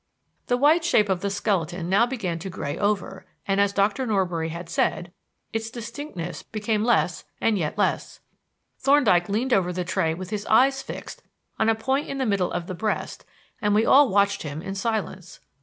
The 0.47 0.57
white 0.57 0.83
shape 0.83 1.09
of 1.09 1.21
the 1.21 1.29
skeleton 1.29 1.87
now 1.87 2.07
began 2.07 2.39
to 2.39 2.49
gray 2.49 2.75
over 2.75 3.23
and, 3.47 3.61
as 3.61 3.71
Dr. 3.71 4.07
Norbury 4.07 4.49
had 4.49 4.67
said, 4.67 5.13
its 5.53 5.69
distinctness 5.69 6.41
became 6.41 6.83
less 6.83 7.23
and 7.39 7.55
yet 7.55 7.77
less. 7.77 8.19
Thorndyke 8.79 9.29
leaned 9.29 9.53
over 9.53 9.71
the 9.71 9.85
tray 9.85 10.15
with 10.15 10.31
his 10.31 10.47
eyes 10.47 10.81
fixed 10.81 11.21
on 11.59 11.69
a 11.69 11.75
point 11.75 12.07
in 12.07 12.17
the 12.17 12.25
middle 12.25 12.51
of 12.51 12.65
the 12.65 12.73
breast 12.73 13.25
and 13.61 13.75
we 13.75 13.85
all 13.85 14.09
watched 14.09 14.41
him 14.41 14.59
in 14.63 14.73
silence. 14.73 15.39